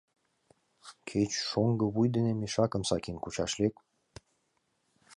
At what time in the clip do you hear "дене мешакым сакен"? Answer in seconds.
2.15-3.17